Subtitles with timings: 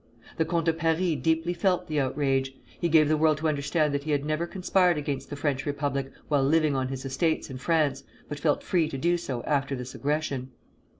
[0.37, 2.55] The Comte de Paris deeply felt the outrage.
[2.79, 6.11] He gave the world to understand that he had never conspired against the French Republic
[6.27, 9.93] while living on his estates in France, but felt free to do so after this
[9.93, 10.49] aggression.